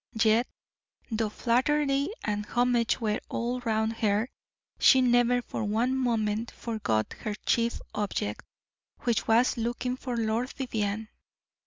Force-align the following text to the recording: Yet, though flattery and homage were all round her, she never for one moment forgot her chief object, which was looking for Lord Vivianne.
Yet, 0.19 0.47
though 1.11 1.29
flattery 1.29 2.09
and 2.23 2.43
homage 2.47 2.99
were 2.99 3.19
all 3.29 3.59
round 3.59 3.97
her, 3.97 4.29
she 4.79 4.99
never 4.99 5.43
for 5.43 5.63
one 5.63 5.95
moment 5.95 6.49
forgot 6.49 7.13
her 7.19 7.35
chief 7.45 7.79
object, 7.93 8.43
which 9.01 9.27
was 9.27 9.57
looking 9.57 9.95
for 9.97 10.17
Lord 10.17 10.49
Vivianne. 10.55 11.09